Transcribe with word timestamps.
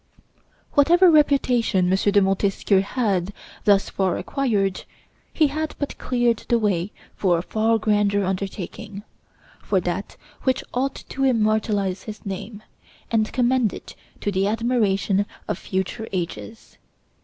Whatever 0.73 1.11
reputation 1.11 1.93
M. 1.93 1.95
de 2.11 2.21
Montesquieu 2.23 2.79
had 2.81 3.31
thus 3.65 3.87
far 3.91 4.17
acquired, 4.17 4.83
he 5.31 5.45
had 5.49 5.75
but 5.77 5.95
cleared 5.99 6.37
the 6.49 6.57
way 6.57 6.91
for 7.15 7.37
a 7.37 7.43
far 7.43 7.77
grander 7.77 8.25
undertaking 8.25 9.03
for 9.61 9.79
that 9.81 10.17
which 10.41 10.63
ought 10.73 11.03
to 11.09 11.23
immortalize 11.23 12.01
his 12.05 12.25
name, 12.25 12.63
and 13.11 13.31
commend 13.31 13.73
it 13.75 13.93
to 14.21 14.31
the 14.31 14.47
admiration 14.47 15.27
of 15.47 15.59
future 15.59 16.07
ages. 16.11 16.79